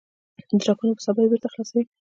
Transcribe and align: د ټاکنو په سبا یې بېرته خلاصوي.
د 0.49 0.51
ټاکنو 0.65 0.97
په 0.97 1.01
سبا 1.05 1.19
یې 1.23 1.29
بېرته 1.31 1.47
خلاصوي. 1.53 1.83